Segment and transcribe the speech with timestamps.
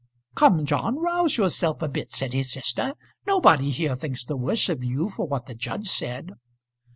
[0.33, 2.95] "Come, John, rouse yourself a bit," said his sister.
[3.27, 6.31] "Nobody here thinks the worse of you for what the judge said."